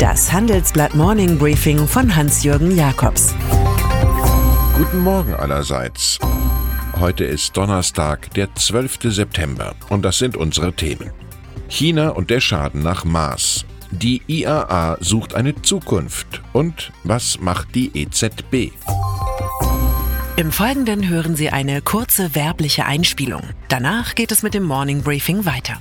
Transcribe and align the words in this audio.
Das 0.00 0.32
Handelsblatt 0.32 0.94
Morning 0.94 1.36
Briefing 1.36 1.86
von 1.86 2.16
Hans-Jürgen 2.16 2.74
Jakobs. 2.74 3.34
Guten 4.74 5.00
Morgen 5.00 5.34
allerseits. 5.34 6.18
Heute 6.98 7.24
ist 7.24 7.54
Donnerstag, 7.54 8.30
der 8.30 8.54
12. 8.54 9.12
September 9.12 9.74
und 9.90 10.02
das 10.02 10.16
sind 10.16 10.38
unsere 10.38 10.72
Themen. 10.72 11.10
China 11.68 12.08
und 12.08 12.30
der 12.30 12.40
Schaden 12.40 12.82
nach 12.82 13.04
Maß. 13.04 13.66
Die 13.90 14.22
IAA 14.26 14.96
sucht 15.00 15.34
eine 15.34 15.60
Zukunft. 15.60 16.40
Und 16.54 16.92
was 17.04 17.38
macht 17.38 17.74
die 17.74 17.90
EZB? 17.94 18.72
Im 20.36 20.50
Folgenden 20.50 21.10
hören 21.10 21.36
Sie 21.36 21.50
eine 21.50 21.82
kurze 21.82 22.34
werbliche 22.34 22.86
Einspielung. 22.86 23.42
Danach 23.68 24.14
geht 24.14 24.32
es 24.32 24.42
mit 24.42 24.54
dem 24.54 24.62
Morning 24.62 25.02
Briefing 25.02 25.44
weiter. 25.44 25.78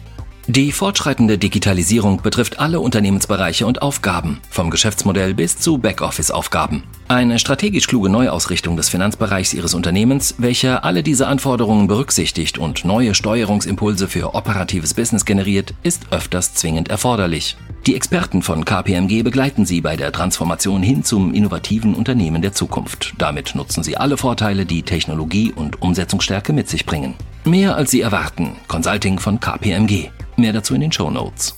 Die 0.50 0.72
fortschreitende 0.72 1.38
Digitalisierung 1.38 2.24
betrifft 2.24 2.58
alle 2.58 2.80
Unternehmensbereiche 2.80 3.68
und 3.68 3.84
Aufgaben, 3.84 4.40
vom 4.50 4.72
Geschäftsmodell 4.72 5.36
bis 5.36 5.60
zu 5.60 5.78
Backoffice-Aufgaben. 5.78 6.82
Eine 7.08 7.38
strategisch 7.38 7.86
kluge 7.86 8.10
Neuausrichtung 8.10 8.76
des 8.76 8.90
Finanzbereichs 8.90 9.54
Ihres 9.54 9.76
Unternehmens, 9.76 10.34
welche 10.40 10.84
alle 10.84 11.04
diese 11.04 11.28
Anforderungen 11.28 11.86
berücksichtigt 11.86 12.58
und 12.58 12.84
neue 12.84 13.14
Steuerungsimpulse 13.14 14.08
für 14.08 14.34
operatives 14.34 14.96
Business 14.96 15.24
generiert, 15.24 15.76
ist 15.84 16.12
öfters 16.12 16.56
zwingend 16.56 16.90
erforderlich. 16.90 17.56
Die 17.86 17.96
Experten 17.96 18.42
von 18.42 18.66
KPMG 18.66 19.22
begleiten 19.22 19.68
Sie 19.68 19.82
bei 19.82 19.98
der 19.98 20.12
Transformation 20.12 20.82
hin 20.82 21.04
zum 21.04 21.32
innovativen 21.32 21.94
Unternehmen 21.94 22.42
der 22.42 22.54
Zukunft. 22.54 23.14
Damit 23.20 23.54
nutzen 23.54 23.84
Sie 23.84 23.98
alle 23.98 24.18
Vorteile, 24.18 24.66
die 24.66 24.82
Technologie 24.82 25.54
und 25.56 25.84
Umsetzungsstärke 25.84 26.54
mit 26.54 26.68
sich 26.70 26.88
bringen. 26.88 27.14
Mehr 27.46 27.76
als 27.76 27.92
Sie 27.92 28.02
erwarten. 28.02 28.54
Consulting 28.68 29.20
von 29.20 29.40
KPMG. 29.40 30.10
Mehr 30.40 30.54
dazu 30.54 30.74
in 30.74 30.82
den 30.82 30.92
Show 30.92 31.10
Notes. 31.10 31.54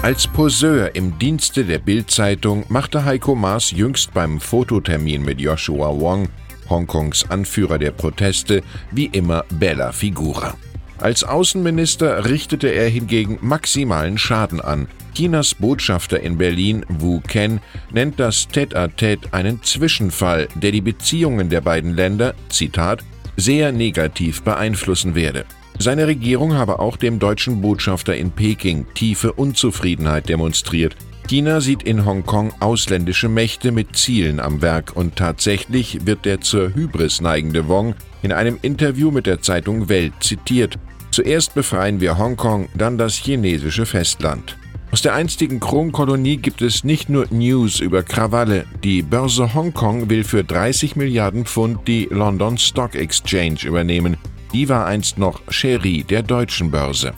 Als 0.00 0.26
Poseur 0.26 0.94
im 0.94 1.18
Dienste 1.18 1.66
der 1.66 1.78
Bild-Zeitung 1.78 2.64
machte 2.68 3.04
Heiko 3.04 3.34
Maas 3.34 3.70
jüngst 3.70 4.14
beim 4.14 4.40
Fototermin 4.40 5.22
mit 5.22 5.42
Joshua 5.42 5.88
Wong, 5.88 6.28
Hongkongs 6.70 7.30
Anführer 7.30 7.78
der 7.78 7.90
Proteste, 7.90 8.62
wie 8.92 9.06
immer 9.06 9.44
Bella 9.50 9.92
Figura. 9.92 10.54
Als 10.98 11.22
Außenminister 11.22 12.24
richtete 12.24 12.68
er 12.68 12.88
hingegen 12.88 13.38
maximalen 13.42 14.16
Schaden 14.16 14.62
an. 14.62 14.88
Chinas 15.14 15.54
Botschafter 15.54 16.20
in 16.20 16.38
Berlin, 16.38 16.86
Wu 16.88 17.20
Ken, 17.20 17.60
nennt 17.92 18.18
das 18.18 18.48
Tête-à-Tête 18.48 19.32
einen 19.32 19.62
Zwischenfall, 19.62 20.48
der 20.54 20.72
die 20.72 20.80
Beziehungen 20.80 21.50
der 21.50 21.60
beiden 21.60 21.94
Länder, 21.94 22.34
Zitat, 22.48 23.04
sehr 23.36 23.70
negativ 23.70 24.42
beeinflussen 24.42 25.14
werde. 25.14 25.44
Seine 25.78 26.06
Regierung 26.06 26.54
habe 26.54 26.78
auch 26.78 26.96
dem 26.96 27.18
deutschen 27.18 27.60
Botschafter 27.60 28.16
in 28.16 28.30
Peking 28.30 28.86
tiefe 28.94 29.32
Unzufriedenheit 29.32 30.28
demonstriert. 30.28 30.96
China 31.26 31.60
sieht 31.60 31.82
in 31.82 32.04
Hongkong 32.04 32.52
ausländische 32.60 33.28
Mächte 33.28 33.72
mit 33.72 33.96
Zielen 33.96 34.40
am 34.40 34.62
Werk 34.62 34.92
und 34.94 35.16
tatsächlich 35.16 36.06
wird 36.06 36.26
der 36.26 36.40
zur 36.40 36.74
Hybris 36.74 37.20
neigende 37.20 37.66
Wong 37.66 37.94
in 38.22 38.30
einem 38.32 38.58
Interview 38.62 39.10
mit 39.10 39.26
der 39.26 39.40
Zeitung 39.40 39.88
Welt 39.88 40.12
zitiert. 40.20 40.78
Zuerst 41.10 41.54
befreien 41.54 42.00
wir 42.00 42.18
Hongkong, 42.18 42.68
dann 42.74 42.98
das 42.98 43.14
chinesische 43.14 43.86
Festland. 43.86 44.56
Aus 44.90 45.02
der 45.02 45.14
einstigen 45.14 45.60
Kronkolonie 45.60 46.36
gibt 46.36 46.62
es 46.62 46.84
nicht 46.84 47.08
nur 47.08 47.26
News 47.30 47.80
über 47.80 48.02
Krawalle. 48.02 48.64
Die 48.84 49.02
Börse 49.02 49.54
Hongkong 49.54 50.08
will 50.08 50.24
für 50.24 50.44
30 50.44 50.94
Milliarden 50.94 51.46
Pfund 51.46 51.88
die 51.88 52.06
London 52.10 52.58
Stock 52.58 52.94
Exchange 52.94 53.64
übernehmen. 53.64 54.16
Die 54.54 54.68
war 54.68 54.86
einst 54.86 55.18
noch 55.18 55.42
Cherie 55.50 56.04
der 56.04 56.22
deutschen 56.22 56.70
Börse. 56.70 57.12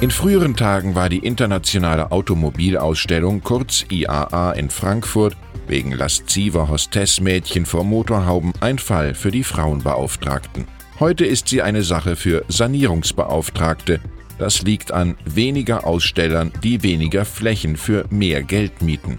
In 0.00 0.10
früheren 0.10 0.56
Tagen 0.56 0.94
war 0.94 1.10
die 1.10 1.18
internationale 1.18 2.10
Automobilausstellung 2.10 3.42
kurz 3.42 3.84
IAA 3.90 4.52
in 4.52 4.70
Frankfurt 4.70 5.36
wegen 5.66 5.92
lasziver 5.92 6.70
Hostessmädchen 6.70 7.66
vor 7.66 7.84
Motorhauben 7.84 8.54
ein 8.60 8.78
Fall 8.78 9.14
für 9.14 9.30
die 9.30 9.44
Frauenbeauftragten. 9.44 10.64
Heute 11.00 11.26
ist 11.26 11.48
sie 11.48 11.60
eine 11.60 11.82
Sache 11.82 12.16
für 12.16 12.46
Sanierungsbeauftragte. 12.48 14.00
Das 14.38 14.62
liegt 14.62 14.90
an 14.90 15.18
weniger 15.26 15.86
Ausstellern, 15.86 16.50
die 16.62 16.82
weniger 16.82 17.26
Flächen 17.26 17.76
für 17.76 18.06
mehr 18.08 18.42
Geld 18.42 18.80
mieten. 18.80 19.18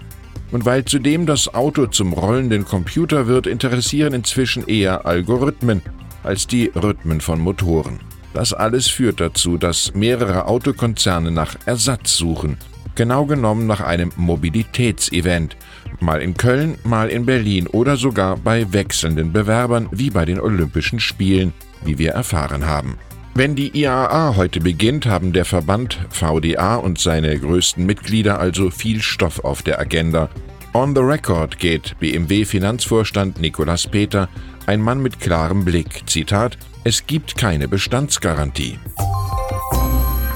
Und 0.52 0.66
weil 0.66 0.84
zudem 0.84 1.28
das 1.28 1.54
Auto 1.54 1.86
zum 1.86 2.14
rollenden 2.14 2.66
Computer 2.66 3.28
wird, 3.28 3.46
interessieren 3.46 4.14
inzwischen 4.16 4.68
eher 4.68 5.06
Algorithmen 5.06 5.84
als 6.26 6.48
die 6.48 6.72
Rhythmen 6.76 7.22
von 7.22 7.40
Motoren. 7.40 8.00
Das 8.34 8.54
alles 8.54 8.88
führt 8.88 9.22
dazu, 9.22 9.58
dass 9.58 9.94
mehrere 9.94 10.48
Autokonzerne 10.48 11.32
nach 11.32 11.56
Ersatz 11.66 12.18
suchen, 12.18 12.58
genau 12.96 13.26
genommen 13.26 13.68
nach 13.68 13.82
einem 13.82 14.12
Mobilitätsevent, 14.18 15.56
mal 16.00 16.22
in 16.22 16.36
Köln, 16.36 16.78
mal 16.84 17.10
in 17.10 17.26
Berlin 17.26 17.68
oder 17.68 17.96
sogar 17.96 18.36
bei 18.38 18.74
wechselnden 18.74 19.32
Bewerbern 19.32 19.88
wie 19.92 20.10
bei 20.10 20.26
den 20.26 20.40
Olympischen 20.40 21.00
Spielen, 21.00 21.54
wie 21.84 21.98
wir 21.98 22.12
erfahren 22.12 22.66
haben. 22.66 22.98
Wenn 23.38 23.56
die 23.56 23.78
IAA 23.78 24.36
heute 24.38 24.62
beginnt, 24.62 25.06
haben 25.06 25.34
der 25.34 25.44
Verband 25.44 26.00
VDA 26.10 26.76
und 26.76 27.00
seine 27.00 27.38
größten 27.38 27.86
Mitglieder 27.86 28.40
also 28.40 28.70
viel 28.70 29.02
Stoff 29.02 29.44
auf 29.44 29.62
der 29.62 29.80
Agenda. 29.80 30.30
On 30.74 30.96
the 30.96 31.02
record 31.02 31.60
geht 31.60 31.98
BMW-Finanzvorstand 32.00 33.40
Nicolas 33.42 33.88
Peter 33.88 34.30
ein 34.68 34.82
Mann 34.82 35.02
mit 35.02 35.20
klarem 35.20 35.66
Blick. 35.66 36.04
Zitat: 36.08 36.58
Es 36.84 37.08
gibt 37.08 37.38
keine 37.38 37.68
Bestandsgarantie. 37.68 38.80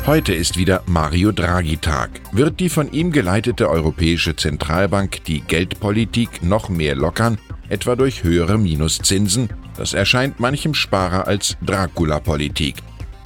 Heute 0.05 0.33
ist 0.33 0.57
wieder 0.57 0.81
Mario 0.87 1.31
Draghi-Tag. 1.31 2.09
Wird 2.31 2.59
die 2.59 2.69
von 2.69 2.91
ihm 2.91 3.11
geleitete 3.11 3.69
Europäische 3.69 4.35
Zentralbank 4.35 5.23
die 5.25 5.41
Geldpolitik 5.41 6.41
noch 6.41 6.69
mehr 6.69 6.95
lockern, 6.95 7.37
etwa 7.69 7.95
durch 7.95 8.23
höhere 8.23 8.57
Minuszinsen? 8.57 9.49
Das 9.77 9.93
erscheint 9.93 10.39
manchem 10.39 10.73
Sparer 10.73 11.27
als 11.27 11.57
Dracula-Politik. 11.61 12.77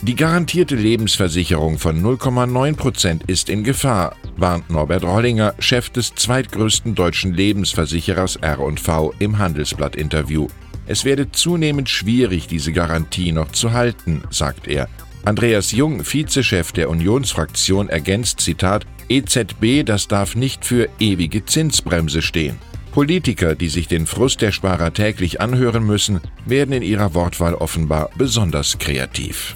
Die 0.02 0.16
garantierte 0.16 0.76
Lebensversicherung 0.76 1.80
von 1.80 2.04
0,9 2.04 2.76
Prozent 2.76 3.24
ist 3.28 3.48
in 3.48 3.64
Gefahr, 3.64 4.18
warnt 4.36 4.70
Norbert 4.70 5.04
Rollinger, 5.04 5.54
Chef 5.60 5.90
des 5.90 6.14
zweitgrößten 6.14 6.94
deutschen 6.94 7.34
Lebensversicherers 7.34 8.36
R&V 8.36 9.14
im 9.20 9.38
Handelsblatt-Interview. 9.38 10.48
Es 10.86 11.06
werde 11.06 11.32
zunehmend 11.32 11.90
schwierig, 11.90 12.48
diese 12.48 12.74
Garantie 12.74 13.32
noch 13.32 13.52
zu 13.52 13.72
halten, 13.72 14.24
sagt 14.30 14.68
er. 14.68 14.90
Andreas 15.26 15.72
Jung, 15.72 16.04
Vizechef 16.04 16.74
der 16.74 16.90
Unionsfraktion, 16.90 17.88
ergänzt 17.88 18.42
Zitat 18.42 18.86
EZB, 19.08 19.86
das 19.86 20.08
darf 20.08 20.36
nicht 20.36 20.66
für 20.66 20.90
ewige 21.00 21.46
Zinsbremse 21.46 22.22
stehen. 22.22 22.58
Politiker, 22.92 23.56
die 23.56 23.70
sich 23.70 23.88
den 23.88 24.06
Frust 24.06 24.42
der 24.42 24.52
Sparer 24.52 24.94
täglich 24.94 25.42
anhören 25.42 25.86
müssen, 25.86 26.20
werden 26.46 26.74
in 26.74 26.84
ihrer 26.84 27.14
Wortwahl 27.14 27.56
offenbar 27.56 28.10
besonders 28.18 28.78
kreativ. 28.78 29.56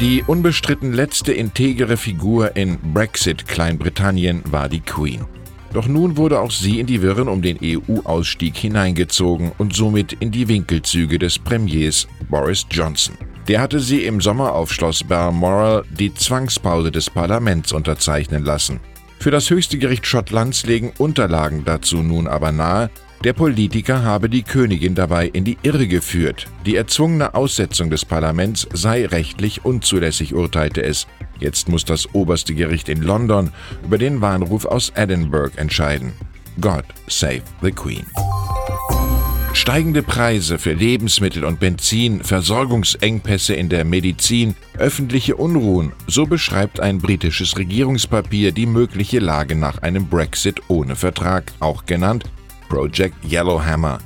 Die 0.00 0.22
unbestritten 0.22 0.92
letzte 0.92 1.32
integere 1.32 1.96
Figur 1.96 2.56
in 2.56 2.78
Brexit 2.94 3.46
Kleinbritannien 3.48 4.42
war 4.50 4.68
die 4.68 4.80
Queen. 4.80 5.26
Doch 5.72 5.86
nun 5.86 6.16
wurde 6.16 6.40
auch 6.40 6.50
sie 6.50 6.80
in 6.80 6.86
die 6.86 7.00
Wirren 7.00 7.28
um 7.28 7.42
den 7.42 7.58
EU-Ausstieg 7.62 8.56
hineingezogen 8.56 9.52
und 9.58 9.74
somit 9.74 10.14
in 10.14 10.30
die 10.30 10.48
Winkelzüge 10.48 11.18
des 11.18 11.38
Premiers 11.38 12.08
Boris 12.28 12.66
Johnson. 12.70 13.16
Der 13.46 13.60
hatte 13.60 13.80
sie 13.80 14.04
im 14.04 14.20
Sommer 14.20 14.54
auf 14.54 14.72
Schloss 14.72 15.02
Balmoral 15.04 15.84
die 15.90 16.12
Zwangspause 16.14 16.90
des 16.90 17.08
Parlaments 17.08 17.72
unterzeichnen 17.72 18.44
lassen. 18.44 18.80
Für 19.18 19.30
das 19.30 19.50
höchste 19.50 19.78
Gericht 19.78 20.06
Schottlands 20.06 20.66
legen 20.66 20.92
Unterlagen 20.98 21.64
dazu 21.64 21.98
nun 21.98 22.26
aber 22.26 22.52
nahe, 22.52 22.90
der 23.22 23.34
Politiker 23.34 24.02
habe 24.02 24.30
die 24.30 24.42
Königin 24.42 24.94
dabei 24.94 25.26
in 25.26 25.44
die 25.44 25.58
Irre 25.62 25.86
geführt. 25.86 26.46
Die 26.64 26.76
erzwungene 26.76 27.34
Aussetzung 27.34 27.90
des 27.90 28.06
Parlaments 28.06 28.66
sei 28.72 29.04
rechtlich 29.04 29.62
unzulässig, 29.62 30.34
urteilte 30.34 30.82
es. 30.82 31.06
Jetzt 31.40 31.68
muss 31.68 31.84
das 31.84 32.14
oberste 32.14 32.54
Gericht 32.54 32.88
in 32.88 33.02
London 33.02 33.50
über 33.84 33.98
den 33.98 34.20
Warnruf 34.20 34.64
aus 34.64 34.92
Edinburgh 34.94 35.56
entscheiden. 35.58 36.12
God 36.60 36.84
save 37.08 37.42
the 37.62 37.72
Queen. 37.72 38.06
Steigende 39.52 40.02
Preise 40.02 40.58
für 40.58 40.72
Lebensmittel 40.72 41.44
und 41.44 41.58
Benzin, 41.58 42.22
Versorgungsengpässe 42.22 43.54
in 43.54 43.68
der 43.68 43.84
Medizin, 43.84 44.54
öffentliche 44.78 45.36
Unruhen, 45.36 45.92
so 46.06 46.24
beschreibt 46.24 46.80
ein 46.80 46.98
britisches 46.98 47.58
Regierungspapier 47.58 48.52
die 48.52 48.66
mögliche 48.66 49.18
Lage 49.18 49.56
nach 49.56 49.82
einem 49.82 50.06
Brexit 50.06 50.62
ohne 50.68 50.96
Vertrag, 50.96 51.52
auch 51.58 51.84
genannt 51.84 52.24
Project 52.68 53.16
Yellowhammer. 53.28 53.98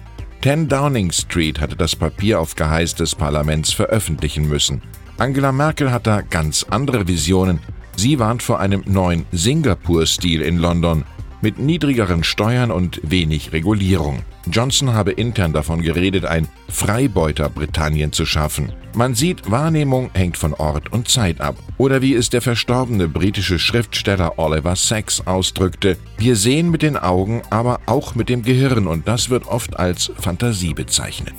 10 0.42 0.68
Downing 0.68 1.12
Street 1.12 1.60
hatte 1.60 1.76
das 1.76 1.94
Papier 1.94 2.40
auf 2.40 2.54
Geheiß 2.54 2.94
des 2.94 3.14
Parlaments 3.14 3.72
veröffentlichen 3.72 4.48
müssen. 4.48 4.82
Angela 5.18 5.52
Merkel 5.52 5.92
hat 5.92 6.06
da 6.06 6.22
ganz 6.22 6.64
andere 6.68 7.06
Visionen. 7.06 7.60
Sie 7.96 8.18
warnt 8.18 8.42
vor 8.42 8.58
einem 8.58 8.82
neuen 8.86 9.24
Singapur-Stil 9.32 10.42
in 10.42 10.58
London. 10.58 11.04
mit 11.44 11.58
niedrigeren 11.58 12.24
Steuern 12.24 12.70
und 12.70 13.00
wenig 13.02 13.52
Regulierung. 13.52 14.22
Johnson 14.50 14.94
habe 14.94 15.12
intern 15.12 15.52
davon 15.52 15.82
geredet, 15.82 16.24
ein 16.24 16.48
Freibeuter-Britannien 16.70 18.12
zu 18.12 18.24
schaffen. 18.24 18.72
Man 18.94 19.14
sieht, 19.14 19.50
Wahrnehmung 19.50 20.10
hängt 20.14 20.38
von 20.38 20.54
Ort 20.54 20.90
und 20.90 21.08
Zeit 21.08 21.42
ab. 21.42 21.56
Oder 21.76 22.00
wie 22.00 22.14
es 22.14 22.30
der 22.30 22.40
verstorbene 22.40 23.08
britische 23.08 23.58
Schriftsteller 23.58 24.38
Oliver 24.38 24.74
Sacks 24.74 25.20
ausdrückte, 25.26 25.98
wir 26.16 26.34
sehen 26.34 26.70
mit 26.70 26.80
den 26.80 26.96
Augen, 26.96 27.42
aber 27.50 27.80
auch 27.84 28.14
mit 28.14 28.30
dem 28.30 28.42
Gehirn 28.42 28.86
und 28.86 29.06
das 29.06 29.28
wird 29.28 29.46
oft 29.46 29.78
als 29.78 30.10
Fantasie 30.18 30.72
bezeichnet. 30.72 31.34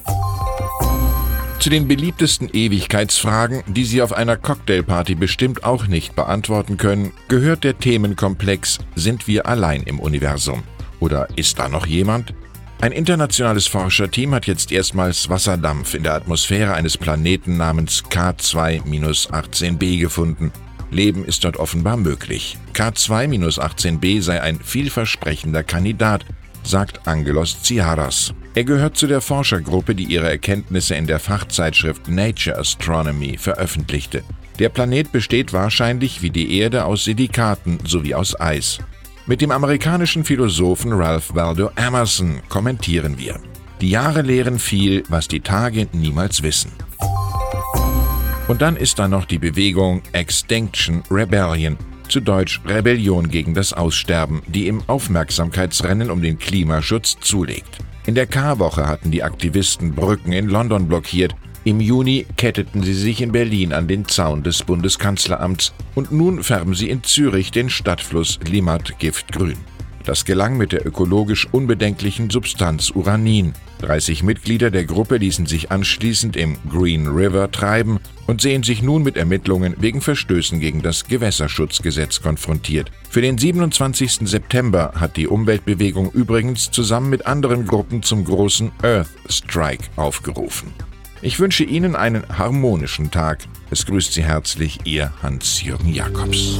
Zu 1.65 1.71
den 1.71 1.87
beliebtesten 1.87 2.47
Ewigkeitsfragen, 2.53 3.63
die 3.65 3.85
Sie 3.85 4.03
auf 4.03 4.13
einer 4.13 4.37
Cocktailparty 4.37 5.15
bestimmt 5.15 5.63
auch 5.63 5.87
nicht 5.87 6.15
beantworten 6.15 6.77
können, 6.77 7.11
gehört 7.27 7.63
der 7.63 7.79
Themenkomplex 7.79 8.77
Sind 8.93 9.27
wir 9.27 9.47
allein 9.47 9.81
im 9.81 9.99
Universum? 9.99 10.61
Oder 10.99 11.27
ist 11.35 11.57
da 11.57 11.67
noch 11.67 11.87
jemand? 11.87 12.35
Ein 12.81 12.91
internationales 12.91 13.65
Forscherteam 13.65 14.35
hat 14.35 14.45
jetzt 14.45 14.71
erstmals 14.71 15.27
Wasserdampf 15.27 15.95
in 15.95 16.03
der 16.03 16.13
Atmosphäre 16.13 16.75
eines 16.75 16.99
Planeten 16.99 17.57
namens 17.57 18.03
K2-18b 18.11 19.99
gefunden. 19.99 20.51
Leben 20.91 21.25
ist 21.25 21.45
dort 21.45 21.57
offenbar 21.57 21.97
möglich. 21.97 22.59
K2-18b 22.75 24.21
sei 24.21 24.39
ein 24.39 24.59
vielversprechender 24.59 25.63
Kandidat, 25.63 26.25
sagt 26.61 27.07
Angelos 27.07 27.63
Tsiaras. 27.63 28.35
Er 28.55 28.63
gehört 28.63 28.95
zu 28.95 29.05
der 29.07 29.19
Forschergruppe, 29.19 29.95
die 29.95 30.05
ihre 30.05 30.29
Erkenntnisse 30.29 30.95
in 30.95 31.07
der 31.07 31.19
Fachzeitschrift 31.19 32.07
Nature 32.07 32.57
Astronomy 32.57 33.37
veröffentlichte. 33.37 34.23
Der 34.59 34.69
Planet 34.69 35.11
besteht 35.11 35.51
wahrscheinlich 35.51 36.21
wie 36.21 36.29
die 36.29 36.57
Erde 36.57 36.85
aus 36.85 37.03
Silikaten 37.03 37.79
sowie 37.85 38.15
aus 38.15 38.39
Eis. 38.39 38.79
Mit 39.25 39.41
dem 39.41 39.51
amerikanischen 39.51 40.23
Philosophen 40.23 40.93
Ralph 40.93 41.35
Waldo 41.35 41.69
Emerson 41.75 42.41
kommentieren 42.47 43.17
wir. 43.17 43.41
Die 43.81 43.89
Jahre 43.89 44.21
lehren 44.21 44.57
viel, 44.57 45.03
was 45.09 45.27
die 45.27 45.41
Tage 45.41 45.89
niemals 45.91 46.41
wissen. 46.41 46.71
Und 48.47 48.61
dann 48.61 48.77
ist 48.77 48.99
da 48.99 49.09
noch 49.09 49.25
die 49.25 49.39
Bewegung 49.39 50.01
Extinction 50.13 51.03
Rebellion, 51.11 51.77
zu 52.07 52.21
Deutsch 52.21 52.61
Rebellion 52.65 53.27
gegen 53.27 53.53
das 53.53 53.73
Aussterben, 53.73 54.43
die 54.47 54.67
im 54.67 54.81
Aufmerksamkeitsrennen 54.87 56.09
um 56.09 56.21
den 56.21 56.39
Klimaschutz 56.39 57.17
zulegt. 57.19 57.79
In 58.07 58.13
der 58.13 58.27
Karwoche 58.27 58.87
hatten 58.87 59.09
die 59.09 59.23
Aktivisten 59.23 59.95
Brücken 59.95 60.31
in 60.31 60.47
London 60.47 60.87
blockiert. 60.87 61.35
Im 61.63 61.79
Juni 61.79 62.27
ketteten 62.37 62.83
sie 62.83 62.93
sich 62.93 63.19
in 63.19 63.31
Berlin 63.31 63.73
an 63.73 63.87
den 63.87 64.07
Zaun 64.07 64.43
des 64.43 64.61
Bundeskanzleramts 64.61 65.73
und 65.95 66.11
nun 66.11 66.43
färben 66.43 66.75
sie 66.75 66.89
in 66.91 67.01
Zürich 67.03 67.49
den 67.49 67.67
Stadtfluss 67.71 68.39
Limmat 68.47 68.99
giftgrün. 68.99 69.57
Das 70.03 70.23
gelang 70.23 70.55
mit 70.55 70.71
der 70.71 70.85
ökologisch 70.85 71.47
unbedenklichen 71.51 72.29
Substanz 72.29 72.91
Uranin. 72.91 73.53
30 73.79 74.23
Mitglieder 74.23 74.71
der 74.71 74.85
Gruppe 74.85 75.17
ließen 75.17 75.45
sich 75.45 75.71
anschließend 75.71 76.35
im 76.35 76.57
Green 76.69 77.07
River 77.07 77.51
treiben 77.51 77.99
und 78.27 78.41
sehen 78.41 78.63
sich 78.63 78.81
nun 78.81 79.03
mit 79.03 79.17
Ermittlungen 79.17 79.75
wegen 79.79 80.01
Verstößen 80.01 80.59
gegen 80.59 80.81
das 80.81 81.05
Gewässerschutzgesetz 81.05 82.21
konfrontiert. 82.21 82.91
Für 83.09 83.21
den 83.21 83.37
27. 83.37 84.27
September 84.27 84.93
hat 84.95 85.17
die 85.17 85.27
Umweltbewegung 85.27 86.11
übrigens 86.11 86.71
zusammen 86.71 87.09
mit 87.09 87.25
anderen 87.25 87.65
Gruppen 87.65 88.03
zum 88.03 88.25
großen 88.25 88.71
Earth 88.81 89.09
Strike 89.29 89.85
aufgerufen. 89.95 90.73
Ich 91.21 91.39
wünsche 91.39 91.63
Ihnen 91.63 91.95
einen 91.95 92.23
harmonischen 92.37 93.09
Tag. 93.09 93.39
Es 93.71 93.85
grüßt 93.85 94.13
Sie 94.13 94.23
herzlich 94.23 94.79
Ihr 94.85 95.11
Hans-Jürgen 95.23 95.93
Jakobs. 95.93 96.59